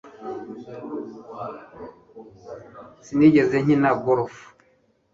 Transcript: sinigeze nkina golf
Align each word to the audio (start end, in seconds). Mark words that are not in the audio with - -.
sinigeze 3.05 3.55
nkina 3.63 3.89
golf 4.03 4.35